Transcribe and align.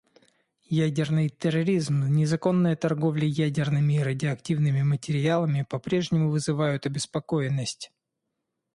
Ядерный 0.75 1.29
терроризм, 1.29 1.99
незаконная 2.13 2.75
торговля 2.75 3.27
ядерными 3.27 3.93
и 3.93 3.99
радиоактивными 3.99 4.81
материалами 4.81 5.61
попрежнему 5.69 6.31
вызывают 6.31 6.87
обеспокоенность. 6.87 7.91